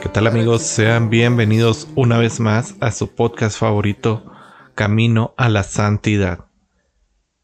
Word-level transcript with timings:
¿Qué 0.00 0.08
tal 0.08 0.28
amigos? 0.28 0.62
Sean 0.62 1.10
bienvenidos 1.10 1.88
una 1.96 2.18
vez 2.18 2.38
más 2.38 2.76
a 2.78 2.92
su 2.92 3.16
podcast 3.16 3.58
favorito, 3.58 4.30
Camino 4.76 5.34
a 5.36 5.48
la 5.48 5.64
Santidad. 5.64 6.46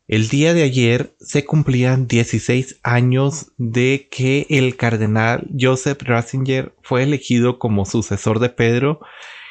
El 0.06 0.28
día 0.28 0.54
de 0.54 0.62
ayer 0.62 1.16
se 1.18 1.44
cumplían 1.44 2.06
16 2.06 2.78
años 2.84 3.52
de 3.58 4.08
que 4.08 4.46
el 4.50 4.76
cardenal 4.76 5.50
Joseph 5.58 6.00
Ratzinger 6.02 6.76
fue 6.80 7.02
elegido 7.02 7.58
como 7.58 7.84
sucesor 7.86 8.38
de 8.38 8.50
Pedro 8.50 9.00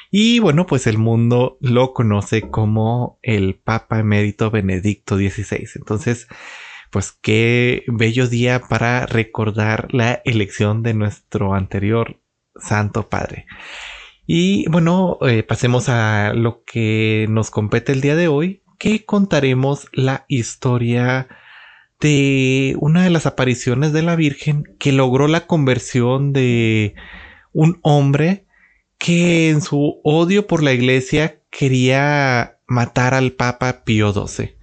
y 0.10 0.40
bueno, 0.40 0.66
pues 0.66 0.88
el 0.88 0.98
mundo 0.98 1.58
lo 1.60 1.94
conoce 1.94 2.50
como 2.50 3.20
el 3.22 3.56
Papa 3.56 4.00
Emérito 4.00 4.50
Benedicto 4.50 5.18
XVI. 5.18 5.68
Entonces, 5.76 6.30
pues 6.90 7.12
qué 7.12 7.84
bello 7.88 8.28
día 8.30 8.62
para 8.62 9.06
recordar 9.08 9.94
la 9.94 10.22
elección 10.24 10.84
de 10.84 10.94
nuestro 10.94 11.54
anterior 11.54 12.23
Santo 12.56 13.10
Padre. 13.10 13.46
Y 14.26 14.68
bueno, 14.70 15.18
eh, 15.22 15.44
pasemos 15.44 15.90
a 15.90 16.34
lo 16.34 16.64
que 16.64 17.26
nos 17.30 17.52
compete 17.52 17.92
el 17.92 18.02
día 18.02 18.16
de 18.16 18.28
hoy, 18.28 18.64
que 18.80 19.06
contaremos 19.06 19.88
la 19.92 20.26
historia 20.28 21.28
de 22.00 22.76
una 22.80 23.04
de 23.04 23.10
las 23.10 23.26
apariciones 23.26 23.94
de 23.94 24.02
la 24.02 24.16
Virgen 24.16 24.64
que 24.80 24.92
logró 24.92 25.28
la 25.28 25.48
conversión 25.48 26.34
de 26.34 26.96
un 27.54 27.80
hombre 27.82 28.46
que 28.98 29.50
en 29.50 29.62
su 29.62 30.02
odio 30.04 30.48
por 30.48 30.64
la 30.64 30.74
iglesia 30.74 31.42
quería 31.50 32.60
matar 32.68 33.14
al 33.14 33.32
Papa 33.32 33.84
Pío 33.84 34.12
XII. 34.12 34.58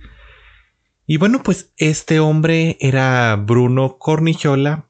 Y 1.07 1.17
bueno, 1.17 1.43
pues 1.43 1.73
este 1.77 2.21
hombre 2.21 2.77
era 2.81 3.37
Bruno 3.37 3.99
Cornichola, 3.99 4.90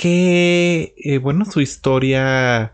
que, 0.00 0.94
eh, 0.96 1.18
bueno, 1.18 1.44
su 1.44 1.60
historia 1.60 2.72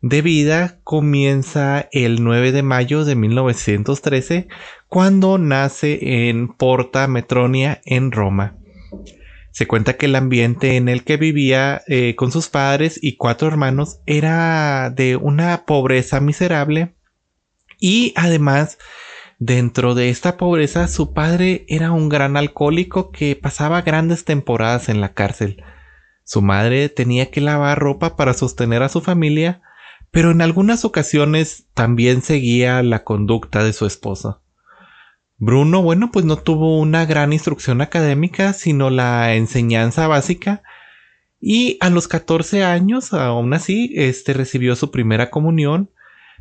de 0.00 0.22
vida 0.22 0.80
comienza 0.84 1.86
el 1.92 2.24
9 2.24 2.50
de 2.50 2.62
mayo 2.62 3.04
de 3.04 3.14
1913, 3.14 4.48
cuando 4.88 5.36
nace 5.36 6.30
en 6.30 6.48
Porta 6.48 7.08
Metronia, 7.08 7.82
en 7.84 8.10
Roma. 8.10 8.56
Se 9.50 9.66
cuenta 9.66 9.98
que 9.98 10.06
el 10.06 10.16
ambiente 10.16 10.78
en 10.78 10.88
el 10.88 11.04
que 11.04 11.18
vivía 11.18 11.82
eh, 11.88 12.14
con 12.16 12.32
sus 12.32 12.48
padres 12.48 12.98
y 13.02 13.18
cuatro 13.18 13.48
hermanos 13.48 14.00
era 14.06 14.88
de 14.88 15.16
una 15.16 15.66
pobreza 15.66 16.20
miserable 16.20 16.94
y 17.78 18.14
además 18.16 18.78
dentro 19.38 19.94
de 19.94 20.08
esta 20.08 20.38
pobreza 20.38 20.88
su 20.88 21.12
padre 21.12 21.66
era 21.68 21.92
un 21.92 22.08
gran 22.08 22.38
alcohólico 22.38 23.10
que 23.10 23.36
pasaba 23.36 23.82
grandes 23.82 24.24
temporadas 24.24 24.88
en 24.88 25.02
la 25.02 25.12
cárcel. 25.12 25.62
Su 26.26 26.42
madre 26.42 26.88
tenía 26.88 27.30
que 27.30 27.40
lavar 27.40 27.78
ropa 27.78 28.16
para 28.16 28.34
sostener 28.34 28.82
a 28.82 28.88
su 28.88 29.00
familia, 29.00 29.62
pero 30.10 30.32
en 30.32 30.42
algunas 30.42 30.84
ocasiones 30.84 31.66
también 31.72 32.20
seguía 32.20 32.82
la 32.82 33.04
conducta 33.04 33.62
de 33.62 33.72
su 33.72 33.86
esposo. 33.86 34.42
Bruno, 35.38 35.82
bueno, 35.82 36.10
pues 36.10 36.24
no 36.24 36.36
tuvo 36.36 36.80
una 36.80 37.06
gran 37.06 37.32
instrucción 37.32 37.80
académica, 37.80 38.54
sino 38.54 38.90
la 38.90 39.36
enseñanza 39.36 40.08
básica, 40.08 40.64
y 41.40 41.78
a 41.80 41.90
los 41.90 42.08
14 42.08 42.64
años, 42.64 43.12
aún 43.12 43.54
así, 43.54 43.92
este 43.94 44.32
recibió 44.32 44.74
su 44.74 44.90
primera 44.90 45.30
comunión, 45.30 45.90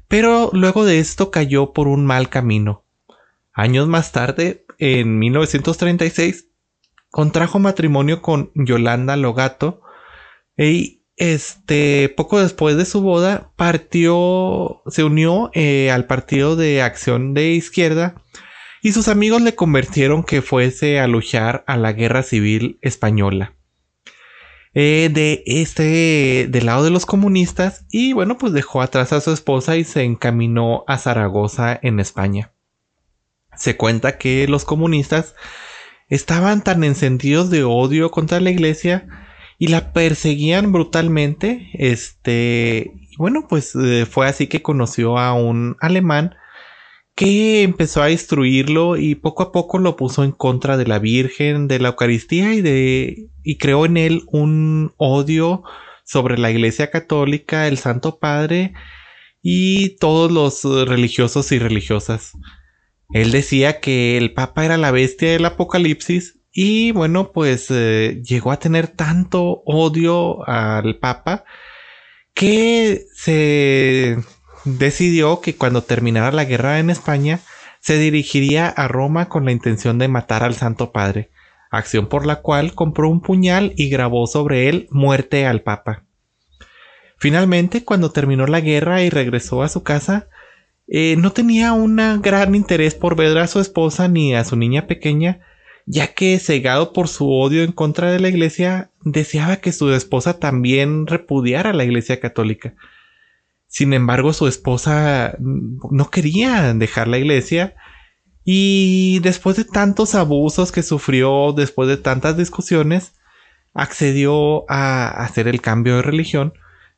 pero 0.08 0.50
luego 0.52 0.84
de 0.84 0.98
esto 0.98 1.30
cayó 1.30 1.74
por 1.74 1.88
un 1.88 2.08
mal 2.08 2.30
camino. 2.30 2.86
Años 3.54 3.88
más 3.88 4.12
tarde, 4.12 4.66
en 4.80 5.20
1936, 5.20 6.45
contrajo 7.16 7.60
matrimonio 7.60 8.22
con 8.22 8.52
Yolanda 8.56 9.16
Logato 9.16 9.80
y 10.58 11.06
este 11.16 12.10
poco 12.10 12.42
después 12.42 12.76
de 12.76 12.84
su 12.84 13.00
boda 13.00 13.54
partió 13.56 14.82
se 14.88 15.06
unió 15.06 15.50
eh, 15.54 15.92
al 15.92 16.08
partido 16.08 16.58
de 16.58 16.82
acción 16.82 17.34
de 17.34 17.52
izquierda 17.52 18.16
y 18.82 18.92
sus 18.92 19.08
amigos 19.08 19.42
le 19.42 19.56
convirtieron 19.56 20.26
que 20.26 20.42
fuese 20.42 21.00
a 21.00 21.08
luchar 21.08 21.64
a 21.68 21.78
la 21.78 21.94
guerra 21.94 22.22
civil 22.22 22.80
española. 22.82 23.54
Eh, 24.74 25.10
de 25.10 25.42
este 25.46 26.48
del 26.50 26.66
lado 26.66 26.84
de 26.84 26.90
los 26.90 27.06
comunistas 27.06 27.86
y 27.92 28.12
bueno 28.12 28.38
pues 28.38 28.52
dejó 28.52 28.82
atrás 28.82 29.14
a 29.14 29.22
su 29.22 29.32
esposa 29.32 29.78
y 29.78 29.86
se 29.86 30.04
encaminó 30.04 30.84
a 30.86 30.98
Zaragoza 30.98 31.80
en 31.82 32.02
España. 32.02 32.52
Se 33.56 33.78
cuenta 33.78 34.18
que 34.18 34.50
los 34.50 34.66
comunistas 34.66 35.34
estaban 36.08 36.64
tan 36.64 36.84
encendidos 36.84 37.50
de 37.50 37.64
odio 37.64 38.12
contra 38.12 38.40
la 38.40 38.52
iglesia 38.52 39.08
y 39.58 39.68
la 39.68 39.94
perseguían 39.94 40.72
brutalmente. 40.72 41.70
Este, 41.74 42.92
bueno, 43.18 43.48
pues 43.48 43.76
eh, 43.76 44.06
fue 44.06 44.28
así 44.28 44.48
que 44.48 44.62
conoció 44.62 45.18
a 45.18 45.34
un 45.34 45.78
alemán 45.80 46.36
que 47.16 47.64
empezó 47.64 48.04
a 48.04 48.08
destruirlo 48.08 48.98
y 48.98 49.16
poco 49.16 49.44
a 49.44 49.52
poco 49.54 49.78
lo 49.80 49.96
puso 49.96 50.24
en 50.24 50.32
contra 50.32 50.76
de 50.76 50.86
la 50.86 51.00
Virgen, 51.00 51.68
de 51.68 51.80
la 51.80 51.90
Eucaristía 51.90 52.54
y 52.54 52.62
de 52.62 53.30
y 53.44 53.58
creó 53.58 53.86
en 53.86 53.96
él 53.98 54.24
un 54.28 54.94
odio 54.98 55.64
sobre 56.04 56.38
la 56.38 56.52
Iglesia 56.52 56.92
Católica, 56.92 57.68
el 57.68 57.78
Santo 57.78 58.20
Padre 58.20 58.74
y 59.42 59.98
todos 59.98 60.32
los 60.32 60.64
religiosos 60.88 61.52
y 61.52 61.60
religiosas. 61.60 62.34
Él 63.14 63.32
decía 63.32 63.80
que 63.80 64.18
el 64.18 64.34
Papa 64.34 64.66
era 64.66 64.78
la 64.78 64.92
bestia 64.92 65.32
del 65.32 65.46
Apocalipsis 65.46 66.40
y 66.52 66.92
bueno, 66.92 67.32
pues 67.32 67.68
eh, 67.70 68.22
llegó 68.24 68.52
a 68.52 68.60
tener 68.60 68.88
tanto 68.88 69.62
odio 69.66 70.48
al 70.48 70.98
Papa 71.00 71.44
que 72.34 73.06
se 73.14 74.18
decidió 74.64 75.42
que 75.42 75.56
cuando 75.56 75.84
terminara 75.84 76.32
la 76.32 76.46
guerra 76.46 76.80
en 76.80 76.90
España 76.90 77.40
se 77.80 77.98
dirigiría 77.98 78.68
a 78.68 78.88
Roma 78.88 79.30
con 79.30 79.46
la 79.46 79.52
intención 79.52 80.00
de 80.00 80.08
matar 80.08 80.44
al 80.44 80.56
Santo 80.56 80.92
Padre, 80.92 81.30
acción 81.72 82.08
por 82.08 82.26
la 82.26 82.38
cual 82.38 82.74
compró 82.74 83.10
un 83.10 83.22
puñal 83.22 83.74
y 83.78 83.90
grabó 83.90 84.26
sobre 84.26 84.70
él 84.70 84.88
muerte 84.90 85.46
al 85.46 85.62
Papa. 85.62 86.04
Finalmente, 87.18 87.84
cuando 87.84 88.12
terminó 88.12 88.48
la 88.48 88.60
guerra 88.60 89.04
y 89.04 89.10
regresó 89.10 89.62
a 89.62 89.70
su 89.70 89.84
casa, 89.84 90.30
eh, 90.88 91.16
no 91.18 91.32
tenía 91.32 91.74
un 91.74 91.96
gran 92.22 92.56
interés 92.56 92.94
por 92.94 93.16
ver 93.16 93.38
a 93.38 93.48
su 93.48 93.60
esposa 93.60 94.08
ni 94.08 94.36
a 94.36 94.44
su 94.44 94.56
niña 94.56 94.88
pequeña, 94.88 95.40
ya 95.86 96.14
que 96.14 96.40
cegado 96.40 96.94
por 96.94 97.08
su 97.08 97.32
odio 97.32 97.64
en 97.64 97.72
contra 97.72 98.12
de 98.12 98.20
la 98.20 98.30
iglesia, 98.30 98.92
deseaba 99.04 99.58
que 99.58 99.72
su 99.72 99.92
esposa 99.94 100.40
también 100.40 101.08
repudiara 101.08 101.74
la 101.74 101.84
iglesia 101.84 102.20
católica. 102.20 102.76
Sin 103.68 103.94
embargo, 103.94 104.32
su 104.34 104.48
esposa 104.48 105.36
no 105.40 106.10
quería 106.10 106.74
dejar 106.74 107.08
la 107.08 107.18
iglesia 107.18 107.76
y 108.44 109.20
después 109.20 109.58
de 109.58 109.66
tantos 109.66 110.14
abusos 110.16 110.72
que 110.72 110.84
sufrió, 110.84 111.52
después 111.52 111.90
de 111.90 111.98
tantas 111.98 112.38
discusiones, 112.38 113.14
accedió 113.74 114.70
a 114.70 115.08
hacer 115.10 115.48
el 115.48 115.62
cambio 115.62 115.98
de 115.98 116.04
religión 116.04 116.54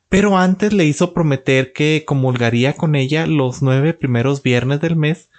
pero 0.08 0.38
antes 0.38 0.72
le 0.72 0.84
hizo 0.84 1.12
prometer 1.12 1.72
que 1.72 2.04
comulgaría 2.06 2.74
con 2.74 2.94
ella 2.94 3.26
los 3.26 3.62
nueve 3.62 3.94
primeros 3.94 4.42
viernes 4.42 4.80
del 4.80 4.96
mes, 4.96 5.30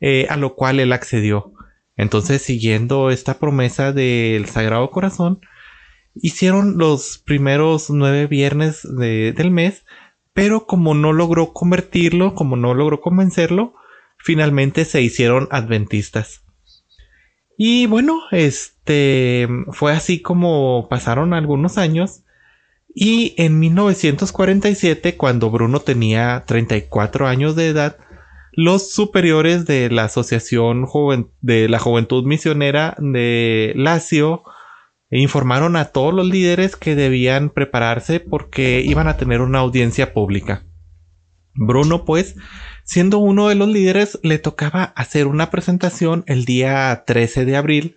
eh, 0.00 0.26
a 0.28 0.36
lo 0.36 0.54
cual 0.54 0.80
él 0.80 0.92
accedió. 0.92 1.52
Entonces, 1.96 2.42
siguiendo 2.42 3.10
esta 3.10 3.38
promesa 3.38 3.92
del 3.92 4.46
Sagrado 4.46 4.90
Corazón, 4.90 5.40
hicieron 6.14 6.76
los 6.78 7.18
primeros 7.18 7.90
nueve 7.90 8.26
viernes 8.26 8.82
del 8.82 9.50
mes, 9.50 9.84
pero 10.32 10.66
como 10.66 10.94
no 10.94 11.12
logró 11.12 11.52
convertirlo, 11.52 12.34
como 12.34 12.56
no 12.56 12.74
logró 12.74 13.00
convencerlo, 13.00 13.74
finalmente 14.18 14.84
se 14.84 15.02
hicieron 15.02 15.48
adventistas. 15.50 16.42
Y 17.56 17.86
bueno, 17.86 18.20
este 18.30 19.46
fue 19.72 19.92
así 19.92 20.20
como 20.20 20.88
pasaron 20.88 21.34
algunos 21.34 21.78
años 21.78 22.21
y 22.94 23.34
en 23.38 23.58
1947, 23.58 25.16
cuando 25.16 25.50
Bruno 25.50 25.80
tenía 25.80 26.44
34 26.46 27.26
años 27.26 27.56
de 27.56 27.68
edad, 27.68 27.96
los 28.52 28.92
superiores 28.92 29.64
de 29.64 29.90
la 29.90 30.04
Asociación 30.04 30.86
de 31.40 31.68
la 31.68 31.78
Juventud 31.78 32.24
Misionera 32.24 32.94
de 32.98 33.72
Lazio 33.76 34.42
informaron 35.10 35.76
a 35.76 35.86
todos 35.86 36.12
los 36.12 36.26
líderes 36.26 36.76
que 36.76 36.94
debían 36.94 37.50
prepararse 37.50 38.20
porque 38.20 38.82
iban 38.84 39.08
a 39.08 39.16
tener 39.16 39.40
una 39.40 39.60
audiencia 39.60 40.12
pública. 40.12 40.64
Bruno, 41.54 42.04
pues, 42.04 42.36
siendo 42.84 43.18
uno 43.18 43.48
de 43.48 43.54
los 43.54 43.68
líderes, 43.68 44.18
le 44.22 44.38
tocaba 44.38 44.84
hacer 44.84 45.26
una 45.26 45.50
presentación 45.50 46.24
el 46.26 46.44
día 46.44 47.04
13 47.06 47.44
de 47.44 47.56
abril. 47.56 47.96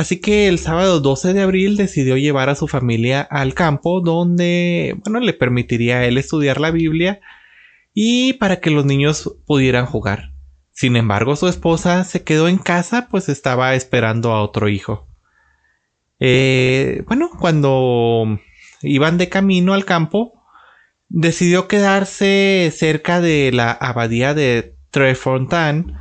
Así 0.00 0.18
que 0.18 0.48
el 0.48 0.58
sábado 0.58 1.00
12 1.00 1.34
de 1.34 1.42
abril 1.42 1.76
decidió 1.76 2.16
llevar 2.16 2.48
a 2.48 2.54
su 2.54 2.66
familia 2.68 3.20
al 3.20 3.52
campo 3.52 4.00
donde, 4.00 4.96
bueno, 5.04 5.20
le 5.20 5.34
permitiría 5.34 5.98
a 5.98 6.06
él 6.06 6.16
estudiar 6.16 6.58
la 6.58 6.70
Biblia 6.70 7.20
y 7.92 8.32
para 8.32 8.60
que 8.60 8.70
los 8.70 8.86
niños 8.86 9.36
pudieran 9.44 9.84
jugar. 9.84 10.32
Sin 10.72 10.96
embargo, 10.96 11.36
su 11.36 11.48
esposa 11.48 12.04
se 12.04 12.24
quedó 12.24 12.48
en 12.48 12.56
casa, 12.56 13.08
pues 13.10 13.28
estaba 13.28 13.74
esperando 13.74 14.32
a 14.32 14.42
otro 14.42 14.70
hijo. 14.70 15.06
Eh, 16.18 17.02
bueno, 17.06 17.28
cuando 17.38 18.40
iban 18.80 19.18
de 19.18 19.28
camino 19.28 19.74
al 19.74 19.84
campo, 19.84 20.32
decidió 21.10 21.68
quedarse 21.68 22.72
cerca 22.74 23.20
de 23.20 23.52
la 23.52 23.70
abadía 23.70 24.32
de 24.32 24.76
Trefontaine, 24.90 25.94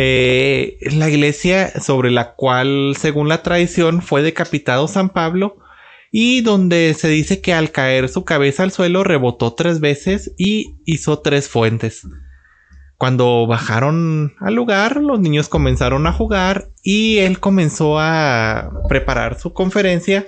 eh, 0.00 0.78
la 0.92 1.10
iglesia 1.10 1.80
sobre 1.80 2.12
la 2.12 2.34
cual, 2.34 2.94
según 2.96 3.28
la 3.28 3.42
tradición, 3.42 4.00
fue 4.00 4.22
decapitado 4.22 4.86
San 4.86 5.08
Pablo 5.08 5.58
y 6.12 6.42
donde 6.42 6.94
se 6.94 7.08
dice 7.08 7.40
que 7.40 7.52
al 7.52 7.72
caer 7.72 8.08
su 8.08 8.24
cabeza 8.24 8.62
al 8.62 8.70
suelo 8.70 9.02
rebotó 9.02 9.54
tres 9.54 9.80
veces 9.80 10.32
y 10.38 10.76
hizo 10.84 11.18
tres 11.18 11.48
fuentes. 11.48 12.06
Cuando 12.96 13.48
bajaron 13.48 14.34
al 14.38 14.54
lugar, 14.54 14.98
los 14.98 15.18
niños 15.18 15.48
comenzaron 15.48 16.06
a 16.06 16.12
jugar 16.12 16.68
y 16.84 17.18
él 17.18 17.40
comenzó 17.40 17.98
a 17.98 18.70
preparar 18.88 19.40
su 19.40 19.52
conferencia 19.52 20.24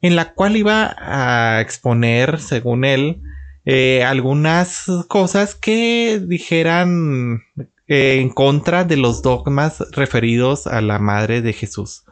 en 0.00 0.14
la 0.14 0.32
cual 0.32 0.56
iba 0.56 0.94
a 0.96 1.60
exponer, 1.60 2.38
según 2.38 2.84
él, 2.84 3.20
eh, 3.64 4.04
algunas 4.04 4.86
cosas 5.08 5.56
que 5.56 6.20
dijeran 6.24 7.42
eh, 7.92 8.20
en 8.20 8.30
contra 8.30 8.84
de 8.84 8.96
los 8.96 9.22
dogmas 9.22 9.84
referidos 9.92 10.66
a 10.66 10.80
la 10.80 10.98
Madre 10.98 11.42
de 11.42 11.52
Jesús. 11.52 12.04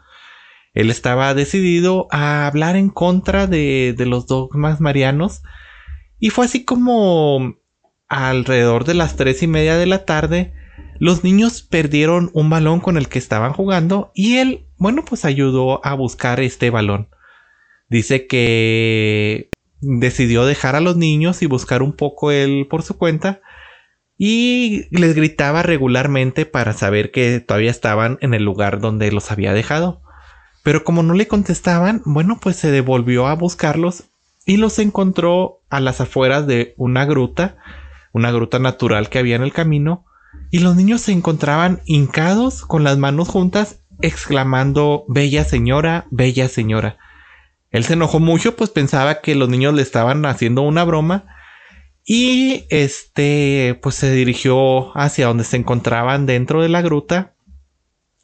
Él 0.74 0.90
estaba 0.90 1.34
decidido 1.34 2.06
a 2.10 2.46
hablar 2.46 2.76
en 2.76 2.90
contra 2.90 3.46
de, 3.46 3.94
de 3.96 4.06
los 4.06 4.26
dogmas 4.26 4.80
marianos 4.80 5.42
y 6.18 6.30
fue 6.30 6.44
así 6.44 6.64
como 6.64 7.56
alrededor 8.08 8.84
de 8.84 8.94
las 8.94 9.16
tres 9.16 9.42
y 9.42 9.46
media 9.46 9.76
de 9.78 9.86
la 9.86 10.04
tarde, 10.04 10.52
los 10.98 11.24
niños 11.24 11.62
perdieron 11.62 12.30
un 12.34 12.50
balón 12.50 12.80
con 12.80 12.98
el 12.98 13.08
que 13.08 13.18
estaban 13.18 13.54
jugando 13.54 14.12
y 14.14 14.36
él, 14.36 14.66
bueno, 14.76 15.04
pues 15.04 15.24
ayudó 15.24 15.84
a 15.86 15.94
buscar 15.94 16.40
este 16.40 16.68
balón. 16.68 17.08
Dice 17.88 18.26
que 18.26 19.48
decidió 19.80 20.44
dejar 20.44 20.76
a 20.76 20.80
los 20.80 20.96
niños 20.96 21.40
y 21.40 21.46
buscar 21.46 21.82
un 21.82 21.94
poco 21.94 22.32
él 22.32 22.66
por 22.68 22.82
su 22.82 22.98
cuenta 22.98 23.40
y 24.22 24.84
les 24.90 25.14
gritaba 25.14 25.62
regularmente 25.62 26.44
para 26.44 26.74
saber 26.74 27.10
que 27.10 27.40
todavía 27.40 27.70
estaban 27.70 28.18
en 28.20 28.34
el 28.34 28.44
lugar 28.44 28.78
donde 28.78 29.10
los 29.10 29.30
había 29.30 29.54
dejado. 29.54 30.02
Pero 30.62 30.84
como 30.84 31.02
no 31.02 31.14
le 31.14 31.26
contestaban, 31.26 32.02
bueno, 32.04 32.38
pues 32.38 32.56
se 32.56 32.70
devolvió 32.70 33.26
a 33.28 33.34
buscarlos 33.34 34.04
y 34.44 34.58
los 34.58 34.78
encontró 34.78 35.62
a 35.70 35.80
las 35.80 36.02
afueras 36.02 36.46
de 36.46 36.74
una 36.76 37.06
gruta 37.06 37.56
una 38.12 38.32
gruta 38.32 38.58
natural 38.58 39.08
que 39.08 39.18
había 39.18 39.36
en 39.36 39.42
el 39.42 39.52
camino, 39.52 40.04
y 40.50 40.58
los 40.58 40.76
niños 40.76 41.02
se 41.02 41.12
encontraban 41.12 41.80
hincados 41.84 42.62
con 42.62 42.84
las 42.84 42.98
manos 42.98 43.28
juntas, 43.28 43.80
exclamando 44.00 45.04
Bella 45.08 45.44
señora, 45.44 46.06
bella 46.10 46.48
señora. 46.48 46.96
Él 47.70 47.84
se 47.84 47.92
enojó 47.92 48.18
mucho, 48.18 48.56
pues 48.56 48.70
pensaba 48.70 49.20
que 49.20 49.34
los 49.34 49.48
niños 49.48 49.74
le 49.74 49.82
estaban 49.82 50.26
haciendo 50.26 50.62
una 50.62 50.84
broma. 50.84 51.26
Y 52.12 52.64
este, 52.70 53.78
pues 53.80 53.94
se 53.94 54.10
dirigió 54.10 54.90
hacia 54.98 55.28
donde 55.28 55.44
se 55.44 55.56
encontraban 55.56 56.26
dentro 56.26 56.60
de 56.60 56.68
la 56.68 56.82
gruta. 56.82 57.34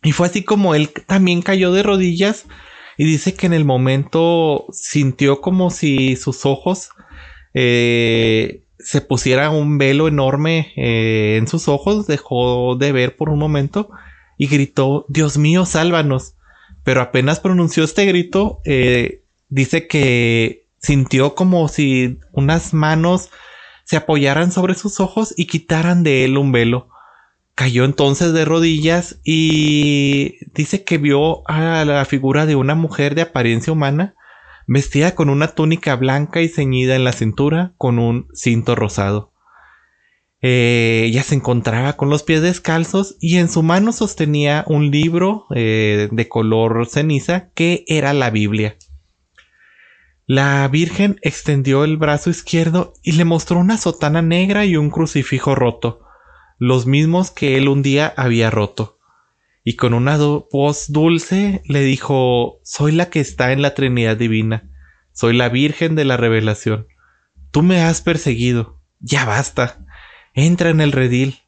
Y 0.02 0.10
fue 0.10 0.26
así 0.26 0.42
como 0.42 0.74
él 0.74 0.90
también 1.06 1.40
cayó 1.40 1.70
de 1.70 1.84
rodillas. 1.84 2.46
Y 2.96 3.04
dice 3.04 3.34
que 3.34 3.46
en 3.46 3.52
el 3.52 3.64
momento 3.64 4.66
sintió 4.72 5.40
como 5.40 5.70
si 5.70 6.16
sus 6.16 6.46
ojos 6.46 6.88
eh, 7.54 8.64
se 8.80 9.02
pusiera 9.02 9.50
un 9.50 9.78
velo 9.78 10.08
enorme 10.08 10.72
eh, 10.74 11.36
en 11.36 11.46
sus 11.46 11.68
ojos, 11.68 12.08
dejó 12.08 12.74
de 12.74 12.90
ver 12.90 13.14
por 13.14 13.28
un 13.28 13.38
momento 13.38 13.90
y 14.36 14.48
gritó, 14.48 15.06
Dios 15.08 15.38
mío, 15.38 15.64
sálvanos. 15.64 16.34
Pero 16.82 17.02
apenas 17.02 17.38
pronunció 17.38 17.84
este 17.84 18.04
grito, 18.04 18.58
eh, 18.64 19.22
dice 19.48 19.86
que 19.86 20.66
sintió 20.80 21.36
como 21.36 21.68
si 21.68 22.18
unas 22.32 22.74
manos 22.74 23.30
se 23.86 23.96
apoyaran 23.96 24.50
sobre 24.50 24.74
sus 24.74 24.98
ojos 24.98 25.32
y 25.36 25.46
quitaran 25.46 26.02
de 26.02 26.24
él 26.24 26.36
un 26.36 26.50
velo. 26.50 26.88
Cayó 27.54 27.84
entonces 27.84 28.32
de 28.32 28.44
rodillas 28.44 29.20
y 29.24 30.38
dice 30.52 30.82
que 30.82 30.98
vio 30.98 31.48
a 31.48 31.84
la 31.84 32.04
figura 32.04 32.46
de 32.46 32.56
una 32.56 32.74
mujer 32.74 33.14
de 33.14 33.22
apariencia 33.22 33.72
humana 33.72 34.16
vestida 34.66 35.14
con 35.14 35.30
una 35.30 35.48
túnica 35.48 35.94
blanca 35.94 36.42
y 36.42 36.48
ceñida 36.48 36.96
en 36.96 37.04
la 37.04 37.12
cintura 37.12 37.74
con 37.78 38.00
un 38.00 38.26
cinto 38.34 38.74
rosado. 38.74 39.32
Eh, 40.42 41.04
ella 41.06 41.22
se 41.22 41.36
encontraba 41.36 41.94
con 41.94 42.10
los 42.10 42.24
pies 42.24 42.42
descalzos 42.42 43.16
y 43.20 43.36
en 43.36 43.48
su 43.48 43.62
mano 43.62 43.92
sostenía 43.92 44.64
un 44.66 44.90
libro 44.90 45.46
eh, 45.54 46.08
de 46.10 46.28
color 46.28 46.88
ceniza 46.88 47.50
que 47.54 47.84
era 47.86 48.12
la 48.12 48.30
Biblia. 48.30 48.76
La 50.28 50.66
Virgen 50.66 51.20
extendió 51.22 51.84
el 51.84 51.98
brazo 51.98 52.30
izquierdo 52.30 52.94
y 53.04 53.12
le 53.12 53.24
mostró 53.24 53.60
una 53.60 53.78
sotana 53.78 54.22
negra 54.22 54.64
y 54.64 54.76
un 54.76 54.90
crucifijo 54.90 55.54
roto, 55.54 56.00
los 56.58 56.84
mismos 56.84 57.30
que 57.30 57.56
él 57.56 57.68
un 57.68 57.80
día 57.80 58.12
había 58.16 58.50
roto. 58.50 58.98
Y 59.62 59.76
con 59.76 59.94
una 59.94 60.16
voz 60.16 60.86
dulce 60.90 61.62
le 61.64 61.82
dijo, 61.82 62.58
Soy 62.64 62.90
la 62.90 63.08
que 63.08 63.20
está 63.20 63.52
en 63.52 63.62
la 63.62 63.74
Trinidad 63.74 64.16
Divina, 64.16 64.68
soy 65.12 65.36
la 65.36 65.48
Virgen 65.48 65.94
de 65.94 66.04
la 66.04 66.16
Revelación. 66.16 66.88
Tú 67.52 67.62
me 67.62 67.82
has 67.82 68.02
perseguido, 68.02 68.82
ya 68.98 69.26
basta, 69.26 69.86
entra 70.34 70.70
en 70.70 70.80
el 70.80 70.90
redil. 70.90 71.44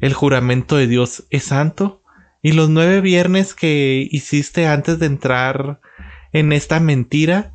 El 0.00 0.12
juramento 0.14 0.76
de 0.76 0.86
Dios 0.86 1.24
es 1.30 1.44
santo. 1.44 2.04
Y 2.40 2.52
los 2.52 2.68
nueve 2.68 3.00
viernes 3.00 3.54
que 3.54 4.08
hiciste 4.10 4.66
antes 4.66 4.98
de 4.98 5.06
entrar 5.06 5.80
en 6.32 6.52
esta 6.52 6.80
mentira 6.80 7.51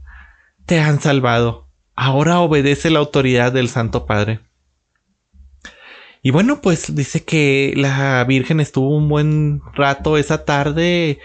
te 0.68 0.80
han 0.80 1.02
salvado. 1.02 1.70
Ahora 1.96 2.40
obedece 2.42 2.92
la 2.92 3.00
autoridad 3.00 3.52
del 3.52 3.70
Santo 3.70 4.06
Padre. 4.06 4.42
Y 6.22 6.32
bueno, 6.32 6.62
pues 6.62 6.94
dice 6.94 7.24
que 7.24 7.74
la 7.76 8.24
Virgen 8.26 8.60
estuvo 8.60 8.96
un 8.96 9.08
buen 9.08 9.62
rato 9.74 10.18
esa 10.18 10.46
tarde 10.46 11.20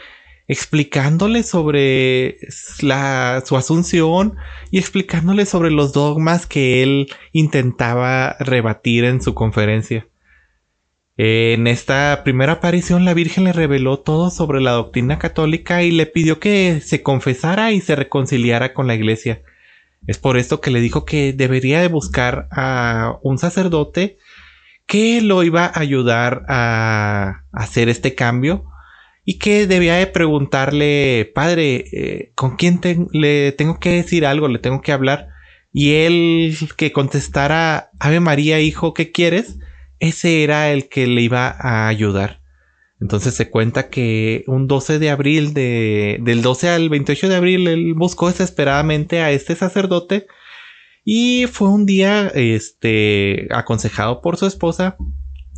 explicándole 0.47 1.43
sobre 1.43 2.39
la, 2.81 3.43
su 3.45 3.57
asunción 3.57 4.37
y 4.71 4.79
explicándole 4.79 5.45
sobre 5.45 5.71
los 5.71 5.93
dogmas 5.93 6.47
que 6.47 6.83
él 6.83 7.09
intentaba 7.33 8.37
rebatir 8.39 9.05
en 9.05 9.21
su 9.21 9.35
conferencia. 9.35 10.07
En 11.17 11.67
esta 11.67 12.23
primera 12.25 12.55
aparición 12.55 13.05
la 13.05 13.13
Virgen 13.13 13.45
le 13.45 13.53
reveló 13.53 13.99
todo 13.99 14.31
sobre 14.31 14.61
la 14.61 14.71
doctrina 14.71 15.19
católica 15.19 15.83
y 15.83 15.91
le 15.91 16.07
pidió 16.07 16.41
que 16.41 16.81
se 16.81 17.03
confesara 17.03 17.73
y 17.73 17.81
se 17.81 17.97
reconciliara 17.97 18.73
con 18.73 18.87
la 18.87 18.95
Iglesia. 18.95 19.43
Es 20.07 20.19
por 20.19 20.39
esto 20.39 20.61
que 20.61 20.71
le 20.71 20.81
dijo 20.81 21.05
que 21.05 21.33
debería 21.33 21.81
de 21.81 21.89
buscar 21.89 22.49
a 22.51 23.19
un 23.23 23.39
sacerdote 23.39 24.19
que 24.87 25.21
lo 25.21 25.43
iba 25.43 25.67
a 25.67 25.79
ayudar 25.79 26.45
a 26.49 27.45
hacer 27.53 27.89
este 27.89 28.15
cambio 28.15 28.65
y 29.25 29.39
que 29.39 29.67
debía 29.67 29.95
de 29.97 30.07
preguntarle, 30.07 31.31
padre, 31.35 31.85
eh, 31.93 32.33
¿con 32.35 32.57
quién 32.57 32.81
le 33.13 33.53
tengo 33.53 33.79
que 33.79 33.91
decir 33.91 34.27
algo? 34.27 34.49
¿Le 34.49 34.59
tengo 34.59 34.81
que 34.81 34.93
hablar? 34.93 35.29
Y 35.73 35.95
él 35.95 36.57
que 36.77 36.91
contestara, 36.91 37.91
Ave 38.01 38.21
María, 38.21 38.61
hijo, 38.61 38.95
¿qué 38.95 39.13
quieres? 39.13 39.59
Ese 40.03 40.43
era 40.43 40.73
el 40.73 40.89
que 40.89 41.07
le 41.07 41.21
iba 41.21 41.47
a 41.49 41.87
ayudar. 41.87 42.43
Entonces 43.01 43.35
se 43.35 43.51
cuenta 43.51 43.89
que 43.89 44.43
un 44.49 44.67
12 44.67 44.99
de 44.99 45.11
abril, 45.11 45.55
de, 45.55 46.19
del 46.23 46.43
12 46.43 46.71
al 46.71 46.89
28 46.89 47.29
de 47.29 47.37
abril, 47.37 47.69
él 47.69 47.95
buscó 47.95 48.27
desesperadamente 48.27 49.21
a 49.21 49.31
este 49.31 49.55
sacerdote 49.55 50.27
y 51.05 51.47
fue 51.47 51.69
un 51.69 51.87
día, 51.87 52.33
este, 52.35 53.47
aconsejado 53.53 54.21
por 54.23 54.37
su 54.37 54.47
esposa, 54.47 54.97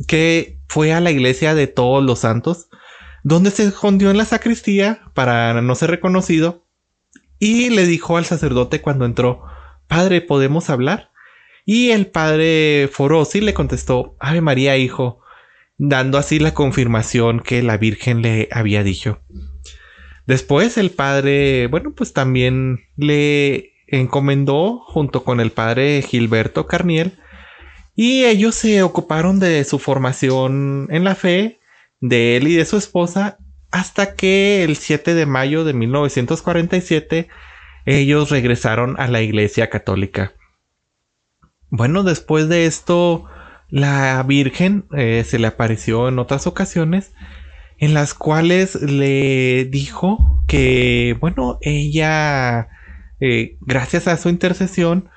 que 0.07 0.59
fue 0.67 0.93
a 0.93 0.99
la 0.99 1.09
iglesia 1.09 1.55
de 1.55 1.65
todos 1.65 2.03
los 2.03 2.19
santos, 2.19 2.69
donde 3.23 3.49
se 3.49 3.63
escondió 3.63 4.11
en 4.11 4.17
la 4.17 4.25
sacristía 4.25 5.01
para 5.15 5.59
no 5.63 5.73
ser 5.73 5.89
reconocido, 5.89 6.67
y 7.39 7.71
le 7.71 7.87
dijo 7.87 8.17
al 8.17 8.25
sacerdote 8.25 8.81
cuando 8.81 9.05
entró, 9.05 9.41
Padre, 9.87 10.21
¿podemos 10.21 10.69
hablar? 10.69 11.09
Y 11.65 11.89
el 11.89 12.07
padre 12.07 12.89
Forosi 12.91 13.41
le 13.41 13.55
contestó, 13.55 14.15
Ave 14.19 14.41
María, 14.41 14.77
hijo, 14.77 15.19
dando 15.77 16.19
así 16.19 16.39
la 16.39 16.53
confirmación 16.53 17.39
que 17.39 17.63
la 17.63 17.77
Virgen 17.77 18.21
le 18.21 18.47
había 18.51 18.83
dicho. 18.83 19.19
Después 20.27 20.77
el 20.77 20.91
padre, 20.91 21.67
bueno, 21.67 21.93
pues 21.95 22.13
también 22.13 22.85
le 22.95 23.73
encomendó 23.87 24.79
junto 24.79 25.23
con 25.23 25.39
el 25.39 25.51
padre 25.51 26.01
Gilberto 26.01 26.65
Carniel 26.65 27.19
Y 27.95 28.25
ellos 28.25 28.55
se 28.55 28.81
ocuparon 28.81 29.39
de 29.39 29.63
su 29.63 29.79
formación 29.79 30.87
en 30.91 31.03
la 31.03 31.15
fe, 31.15 31.59
de 31.99 32.37
él 32.37 32.47
y 32.47 32.55
de 32.55 32.65
su 32.65 32.77
esposa, 32.77 33.37
hasta 33.71 34.15
que 34.15 34.63
el 34.63 34.75
7 34.75 35.15
de 35.15 35.25
mayo 35.25 35.63
de 35.63 35.73
1947 35.73 37.27
ellos 37.85 38.29
regresaron 38.29 38.99
a 38.99 39.07
la 39.07 39.21
iglesia 39.21 39.69
católica. 39.69 40.34
Bueno, 41.77 42.03
después 42.03 42.47
de 42.47 42.67
esto, 42.67 43.25
la 43.69 44.23
Virgen 44.23 44.85
eh, 44.95 45.25
se 45.27 45.39
le 45.39 45.47
apareció 45.47 46.07
en 46.07 46.19
otras 46.19 46.47
ocasiones 46.47 47.11
en 47.79 47.93
las 47.93 48.13
cuales 48.13 48.81
le 48.81 49.65
dijo 49.65 50.41
que, 50.47 51.17
bueno, 51.19 51.57
ella, 51.59 52.69
eh, 53.19 53.57
gracias 53.59 54.07
a 54.07 54.15
su 54.15 54.29
intercesión, 54.29 55.09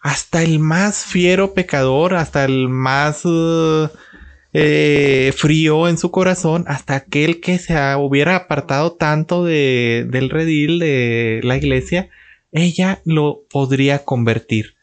hasta 0.00 0.42
el 0.42 0.58
más 0.58 1.04
fiero 1.04 1.54
pecador, 1.54 2.14
hasta 2.14 2.46
el 2.46 2.68
más 2.68 3.22
eh, 3.24 5.32
frío 5.36 5.88
en 5.88 5.98
su 5.98 6.10
corazón, 6.10 6.64
hasta 6.66 6.96
aquel 6.96 7.40
que 7.40 7.58
se 7.58 7.74
hubiera 7.94 8.34
apartado 8.34 8.94
tanto 8.94 9.44
de, 9.44 10.04
del 10.10 10.30
redil 10.30 10.80
de 10.80 11.42
la 11.44 11.56
iglesia, 11.56 12.08
ella 12.50 13.02
lo 13.04 13.44
podría 13.48 14.04
convertir. 14.04 14.74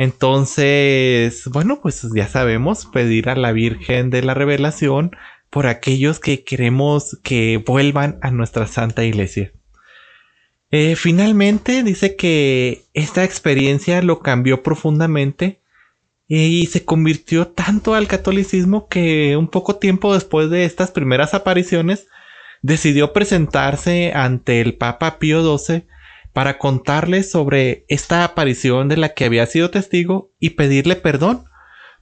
Entonces, 0.00 1.46
bueno, 1.52 1.82
pues 1.82 2.08
ya 2.14 2.26
sabemos, 2.26 2.86
pedir 2.86 3.28
a 3.28 3.36
la 3.36 3.52
Virgen 3.52 4.08
de 4.08 4.22
la 4.22 4.32
Revelación 4.32 5.10
por 5.50 5.66
aquellos 5.66 6.20
que 6.20 6.42
queremos 6.42 7.18
que 7.22 7.58
vuelvan 7.58 8.18
a 8.22 8.30
nuestra 8.30 8.66
Santa 8.66 9.04
Iglesia. 9.04 9.52
Eh, 10.70 10.96
finalmente 10.96 11.82
dice 11.82 12.16
que 12.16 12.86
esta 12.94 13.24
experiencia 13.24 14.00
lo 14.00 14.20
cambió 14.20 14.62
profundamente 14.62 15.60
y 16.26 16.64
se 16.68 16.82
convirtió 16.86 17.48
tanto 17.48 17.92
al 17.92 18.06
catolicismo 18.06 18.88
que 18.88 19.36
un 19.36 19.48
poco 19.48 19.76
tiempo 19.76 20.14
después 20.14 20.48
de 20.48 20.64
estas 20.64 20.92
primeras 20.92 21.34
apariciones 21.34 22.06
decidió 22.62 23.12
presentarse 23.12 24.12
ante 24.14 24.62
el 24.62 24.78
Papa 24.78 25.18
Pío 25.18 25.58
XII 25.58 25.84
para 26.32 26.58
contarle 26.58 27.22
sobre 27.22 27.84
esta 27.88 28.24
aparición 28.24 28.88
de 28.88 28.96
la 28.96 29.10
que 29.10 29.24
había 29.24 29.46
sido 29.46 29.70
testigo 29.70 30.32
y 30.38 30.50
pedirle 30.50 30.96
perdón, 30.96 31.44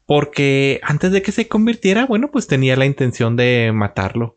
porque 0.06 0.80
antes 0.82 1.12
de 1.12 1.22
que 1.22 1.32
se 1.32 1.48
convirtiera, 1.48 2.06
bueno, 2.06 2.30
pues 2.30 2.46
tenía 2.46 2.76
la 2.76 2.86
intención 2.86 3.36
de 3.36 3.72
matarlo. 3.74 4.36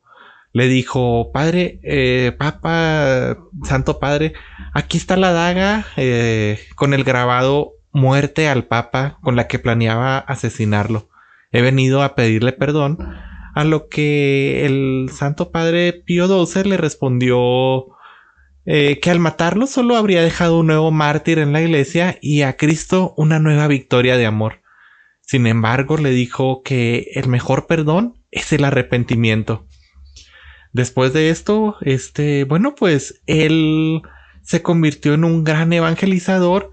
Le 0.54 0.68
dijo, 0.68 1.32
Padre, 1.32 1.80
eh, 1.84 2.34
Papa, 2.38 3.38
Santo 3.64 4.00
Padre, 4.00 4.34
aquí 4.74 4.98
está 4.98 5.16
la 5.16 5.32
daga 5.32 5.86
eh, 5.96 6.60
con 6.76 6.94
el 6.94 7.06
grabado 7.06 7.74
muerte 7.94 8.50
al 8.50 8.66
Papa 8.66 9.18
con 9.22 9.36
la 9.36 9.48
que 9.48 9.60
planeaba 9.60 10.18
asesinarlo. 10.18 11.10
He 11.52 11.62
venido 11.62 12.04
a 12.04 12.16
pedirle 12.16 12.52
perdón, 12.54 12.98
a 13.56 13.64
lo 13.64 13.88
que 13.88 14.66
el 14.66 15.10
Santo 15.12 15.52
Padre 15.52 15.94
Pío 15.94 16.28
XII 16.28 16.64
le 16.64 16.78
respondió 16.78 17.88
eh, 18.66 19.00
que 19.00 19.10
al 19.10 19.20
matarlo 19.20 19.66
solo 19.66 19.96
habría 19.96 20.22
dejado 20.22 20.60
un 20.60 20.68
nuevo 20.68 20.92
mártir 20.92 21.40
en 21.40 21.52
la 21.52 21.62
iglesia 21.62 22.18
y 22.22 22.44
a 22.44 22.58
Cristo 22.58 23.14
una 23.18 23.40
nueva 23.40 23.68
victoria 23.68 24.18
de 24.18 24.26
amor. 24.26 24.62
Sin 25.22 25.48
embargo, 25.48 25.98
le 25.98 26.12
dijo 26.12 26.62
que 26.62 27.12
el 27.16 27.28
mejor 27.28 27.66
perdón 27.66 28.22
es 28.30 28.54
el 28.54 28.64
arrepentimiento. 28.64 29.66
Después 30.74 31.14
de 31.14 31.30
esto, 31.30 31.76
este, 31.82 32.44
bueno, 32.44 32.76
pues 32.76 33.22
él 33.26 34.02
se 34.44 34.62
convirtió 34.62 35.14
en 35.14 35.24
un 35.24 35.44
gran 35.44 35.74
evangelizador 35.74 36.72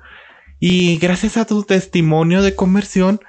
y 0.60 0.98
gracias 0.98 1.36
a 1.36 1.46
su 1.46 1.62
testimonio 1.64 2.42
de 2.42 2.54
conversión 2.54 3.20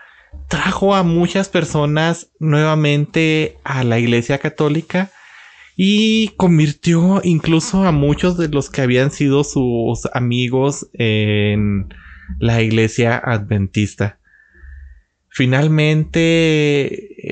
trajo 0.47 0.95
a 0.95 1.03
muchas 1.03 1.49
personas 1.49 2.31
nuevamente 2.39 3.57
a 3.63 3.83
la 3.83 3.99
Iglesia 3.99 4.39
Católica 4.39 5.11
y 5.81 6.33
convirtió 6.36 7.21
incluso 7.24 7.86
a 7.86 7.93
muchos 7.93 8.38
de 8.38 8.50
los 8.50 8.69
que 8.69 8.81
habían 8.81 9.12
sido 9.12 9.45
sus 9.45 10.09
amigos 10.13 10.89
en 10.91 11.88
la 12.38 12.62
iglesia 12.62 13.15
adventista. 13.15 14.19
Finalmente, 15.29 16.19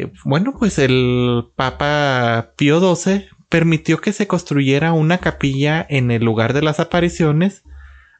eh, 0.01 0.13
bueno, 0.23 0.55
pues 0.57 0.79
el 0.79 1.43
Papa 1.57 2.53
Pío 2.55 2.79
XII 2.95 3.25
permitió 3.49 3.97
que 3.97 4.13
se 4.13 4.27
construyera 4.27 4.93
una 4.93 5.17
capilla 5.17 5.85
en 5.89 6.09
el 6.09 6.23
lugar 6.23 6.53
de 6.53 6.61
las 6.61 6.79
apariciones 6.79 7.65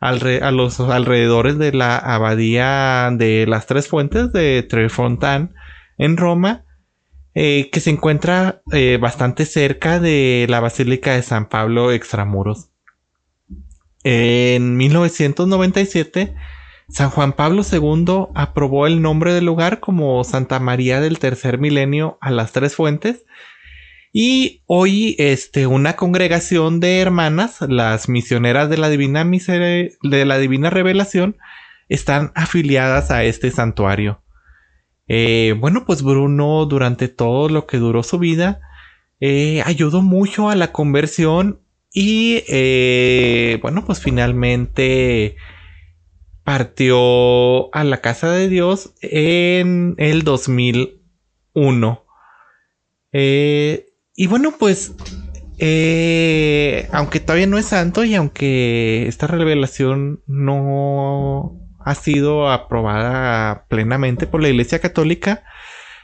a 0.02 0.52
los 0.52 0.82
alrededores 0.82 1.58
de 1.58 1.72
la 1.72 1.96
abadía 1.96 3.12
de 3.14 3.46
las 3.48 3.66
tres 3.66 3.88
fuentes 3.88 4.34
de 4.34 4.62
Trefontaine 4.64 5.52
en 5.98 6.18
Roma 6.18 6.66
eh, 7.40 7.70
que 7.72 7.82
se 7.82 7.92
encuentra 7.92 8.64
eh, 8.72 8.98
bastante 9.00 9.46
cerca 9.46 10.00
de 10.00 10.48
la 10.50 10.60
Basílica 10.60 11.14
de 11.14 11.22
San 11.22 11.48
Pablo 11.48 11.92
Extramuros. 11.92 12.72
En 14.04 14.76
1997, 14.76 16.34
San 16.90 17.12
Juan 17.12 17.34
Pablo 17.34 17.62
II 17.72 18.30
aprobó 18.34 18.88
el 18.88 19.04
nombre 19.04 19.36
del 19.36 19.46
lugar 19.46 19.80
como 19.80 20.24
Santa 20.24 20.60
María 20.60 21.00
del 21.00 21.20
Tercer 21.20 21.60
Milenio 21.60 22.18
a 22.22 22.32
las 22.32 22.54
Tres 22.54 22.74
Fuentes. 22.76 23.24
Y 24.12 24.64
hoy, 24.66 25.16
este, 25.20 25.68
una 25.68 25.96
congregación 25.96 26.80
de 26.80 27.02
hermanas, 27.02 27.58
las 27.62 28.10
misioneras 28.10 28.68
de 28.68 28.78
la 28.78 28.90
Divina, 28.90 29.24
de 29.24 30.26
la 30.26 30.40
Divina 30.40 30.72
Revelación, 30.72 31.38
están 31.88 32.32
afiliadas 32.34 33.12
a 33.12 33.26
este 33.26 33.52
santuario. 33.52 34.24
Eh, 35.08 35.56
bueno, 35.58 35.86
pues 35.86 36.04
Bruno 36.04 36.66
durante 36.66 37.08
todo 37.08 37.48
lo 37.50 37.66
que 37.66 37.78
duró 37.78 38.04
su 38.04 38.20
vida 38.20 38.60
eh, 39.20 39.62
ayudó 39.66 40.02
mucho 40.02 40.50
a 40.50 40.56
la 40.56 40.72
conversión 40.72 41.62
y 41.94 42.44
eh, 42.48 43.58
bueno, 43.62 43.86
pues 43.86 44.02
finalmente 44.02 45.38
partió 46.44 47.74
a 47.74 47.84
la 47.84 48.02
casa 48.02 48.32
de 48.32 48.50
Dios 48.50 48.94
en 49.02 49.96
el 49.98 50.24
2001. 50.24 52.06
y 53.14 54.28
bueno, 54.28 54.54
pues 54.60 54.94
aunque 56.92 57.20
todavía 57.20 57.48
no 57.48 57.58
es 57.58 57.66
santo 57.66 58.04
y 58.04 58.14
aunque 58.16 59.08
esta 59.08 59.28
revelación 59.28 60.22
no 60.28 61.67
ha 61.88 61.96
sido 61.96 62.52
aprobada 62.52 63.66
plenamente 63.70 64.28
por 64.28 64.42
la 64.42 64.50
Iglesia 64.50 64.80
Católica, 64.80 65.44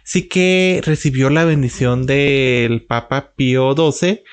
sí 0.06 0.30
que 0.30 0.82
recibió 0.86 1.30
la 1.30 1.44
bendición 1.44 2.06
del 2.06 2.86
Papa 2.86 3.34
Pío 3.36 3.76
XII. 3.76 4.24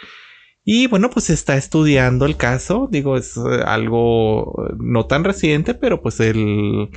Y 0.65 0.87
bueno, 0.87 1.11
pues 1.11 1.29
está 1.29 1.57
estudiando 1.57 2.25
el 2.25 2.37
caso. 2.37 2.89
Digo, 2.91 3.17
es 3.17 3.37
eh, 3.37 3.63
algo 3.67 4.69
no 4.79 5.07
tan 5.07 5.25
reciente, 5.25 5.75
pero 5.75 6.03
pues 6.03 6.21
el, 6.21 6.91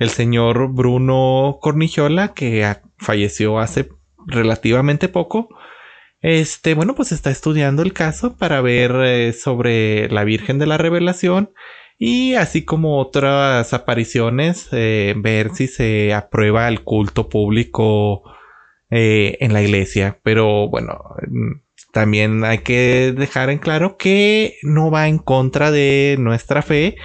el 0.00 0.10
señor 0.10 0.72
Bruno 0.72 1.58
Cornichola, 1.60 2.34
que 2.34 2.76
falleció 2.98 3.60
hace 3.60 3.88
relativamente 4.26 5.08
poco, 5.08 5.48
este, 6.22 6.74
bueno, 6.74 6.96
pues 6.96 7.12
está 7.12 7.30
estudiando 7.30 7.82
el 7.82 7.92
caso 7.92 8.36
para 8.36 8.60
ver 8.60 8.90
eh, 9.04 9.32
sobre 9.32 10.08
la 10.08 10.24
Virgen 10.24 10.58
de 10.58 10.66
la 10.66 10.76
Revelación 10.76 11.52
y 11.98 12.34
así 12.34 12.64
como 12.64 12.98
otras 12.98 13.72
apariciones, 13.72 14.68
eh, 14.72 15.14
ver 15.16 15.54
si 15.54 15.66
se 15.66 16.12
aprueba 16.12 16.68
el 16.68 16.82
culto 16.82 17.28
público 17.28 18.22
eh, 18.90 19.38
en 19.40 19.52
la 19.52 19.62
iglesia. 19.62 20.20
Pero 20.22 20.68
bueno, 20.68 20.98
mm, 21.26 21.60
también 21.92 22.44
hay 22.44 22.58
que 22.58 23.12
dejar 23.16 23.50
en 23.50 23.58
claro 23.58 23.96
que 23.96 24.56
no 24.62 24.90
va 24.90 25.08
en 25.08 25.18
contra 25.18 25.70
de 25.70 26.16
nuestra 26.18 26.62
fe 26.62 26.96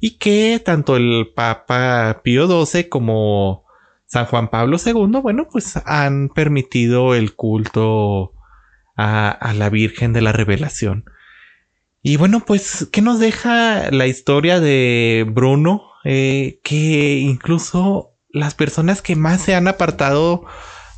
y 0.00 0.18
que 0.18 0.60
tanto 0.64 0.96
el 0.96 1.30
Papa 1.34 2.22
Pío 2.24 2.48
XII 2.66 2.88
como 2.88 3.64
San 4.06 4.26
Juan 4.26 4.48
Pablo 4.50 4.76
II, 4.84 5.20
bueno, 5.22 5.46
pues 5.50 5.80
han 5.86 6.28
permitido 6.28 7.14
el 7.14 7.34
culto 7.34 8.32
a 8.96 9.54
la 9.56 9.70
Virgen 9.70 10.12
de 10.12 10.20
la 10.20 10.32
Revelación. 10.32 11.04
Y 12.02 12.16
bueno, 12.16 12.40
pues, 12.40 12.88
¿qué 12.90 13.00
nos 13.00 13.20
deja 13.20 13.90
la 13.92 14.08
historia 14.08 14.58
de 14.58 15.24
Bruno? 15.28 15.84
Eh, 16.04 16.60
que 16.64 17.18
incluso 17.18 18.18
las 18.28 18.54
personas 18.54 19.02
que 19.02 19.14
más 19.14 19.40
se 19.40 19.54
han 19.54 19.68
apartado 19.68 20.44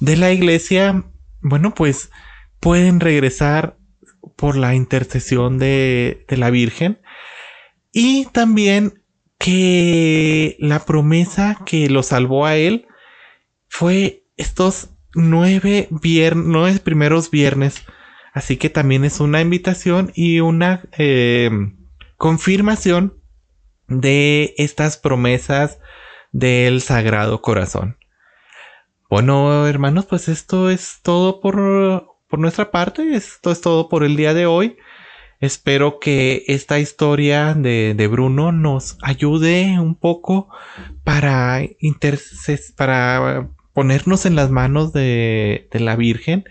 de 0.01 0.17
la 0.17 0.33
iglesia, 0.33 1.05
bueno, 1.43 1.75
pues 1.75 2.11
pueden 2.59 3.01
regresar 3.01 3.77
por 4.37 4.57
la 4.57 4.75
intercesión 4.75 5.59
de, 5.59 6.25
la 6.29 6.49
Virgen. 6.49 7.01
Y 7.93 8.25
también 8.33 9.03
que 9.39 10.57
la 10.59 10.87
promesa 10.87 11.59
que 11.67 11.91
lo 11.91 12.03
salvó 12.03 12.47
a 12.47 12.57
él 12.57 12.87
fue 13.69 14.25
estos 14.39 14.89
nueve, 15.15 15.89
nueve 15.91 16.81
primeros 16.83 17.31
viernes 17.31 17.85
Así 18.35 18.57
que 18.57 18.69
también 18.69 19.05
es 19.05 19.21
una 19.21 19.41
invitación 19.41 20.11
y 20.13 20.41
una 20.41 20.83
eh, 20.99 21.51
confirmación 22.17 23.15
de 23.87 24.55
estas 24.59 24.97
promesas 24.97 25.79
del 26.33 26.83
Sagrado 26.83 27.41
Corazón. 27.41 27.97
Bueno, 29.09 29.69
hermanos, 29.69 30.07
pues 30.07 30.29
esto 30.29 30.69
es 30.69 30.99
todo 31.05 31.41
por, 31.41 32.19
por 32.29 32.41
nuestra 32.41 32.73
parte. 32.73 33.15
Esto 33.15 33.53
es 33.53 33.61
todo 33.61 33.89
por 33.89 34.03
el 34.03 34.17
día 34.17 34.35
de 34.35 34.47
hoy. 34.47 34.79
Espero 35.39 36.01
que 36.01 36.43
esta 36.49 36.81
historia 36.81 37.55
de, 37.55 37.95
de 37.95 38.07
Bruno 38.09 38.51
nos 38.51 38.99
ayude 39.01 39.79
un 39.79 39.95
poco 39.95 40.49
para, 41.05 41.61
para 42.77 43.49
ponernos 43.73 44.27
en 44.27 44.35
las 44.35 44.51
manos 44.51 44.93
de, 44.93 45.69
de 45.71 45.79
la 45.79 45.95
Virgen 45.95 46.47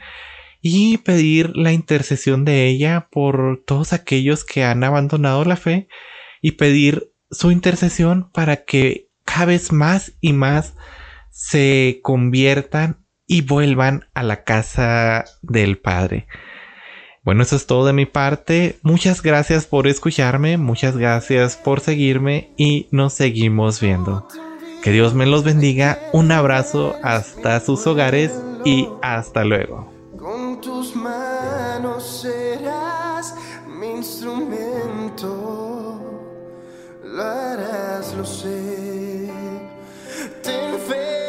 y 0.66 0.98
pedir 1.00 1.58
la 1.58 1.74
intercesión 1.74 2.46
de 2.46 2.68
ella 2.68 3.10
por 3.12 3.62
todos 3.68 3.92
aquellos 3.92 4.46
que 4.46 4.64
han 4.64 4.86
abandonado 4.86 5.44
la 5.44 5.58
fe 5.58 5.90
y 6.42 6.52
pedir 6.52 7.12
su 7.30 7.52
intercesión 7.52 8.32
para 8.32 8.64
que 8.64 9.10
cada 9.26 9.48
vez 9.48 9.74
más 9.74 10.14
y 10.22 10.32
más 10.32 10.76
se 11.32 12.00
conviertan 12.02 13.06
y 13.28 13.42
vuelvan 13.42 14.08
a 14.14 14.24
la 14.24 14.46
casa 14.46 15.26
del 15.42 15.78
Padre. 15.80 16.28
Bueno, 17.24 17.44
eso 17.44 17.58
es 17.58 17.68
todo 17.68 17.86
de 17.86 17.94
mi 17.94 18.06
parte. 18.06 18.80
Muchas 18.84 19.22
gracias 19.22 19.66
por 19.66 19.86
escucharme, 19.88 20.58
muchas 20.58 20.96
gracias 20.96 21.58
por 21.58 21.82
seguirme 21.82 22.54
y 22.58 22.88
nos 22.92 23.14
seguimos 23.14 23.82
viendo. 23.82 24.30
Que 24.82 24.92
Dios 24.92 25.14
me 25.14 25.26
los 25.26 25.44
bendiga. 25.44 26.00
Un 26.14 26.32
abrazo 26.32 26.96
hasta 27.04 27.60
sus 27.60 27.86
hogares 27.86 28.32
y 28.64 28.88
hasta 29.02 29.44
luego. 29.44 29.93
Tus 30.64 30.96
manos 30.96 32.22
serás 32.22 33.36
mi 33.68 33.98
instrumento. 33.98 35.30
Lo 37.04 37.22
harás, 37.22 38.14
lo 38.14 38.26
sé. 38.26 39.30
Ten 40.42 40.80
fe. 40.88 41.23